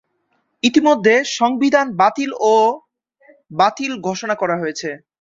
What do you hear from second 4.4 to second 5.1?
করা হয়েছে।